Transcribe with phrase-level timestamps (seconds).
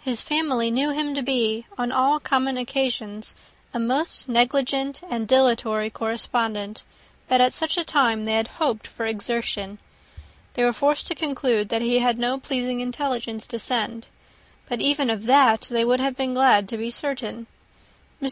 [0.00, 3.36] His family knew him to be, on all common occasions,
[3.72, 6.82] a most negligent and dilatory correspondent;
[7.28, 9.78] but at such a time they had hoped for exertion.
[10.54, 14.08] They were forced to conclude, that he had no pleasing intelligence to send;
[14.68, 17.46] but even of that they would have been glad to be certain.
[18.20, 18.28] Mr.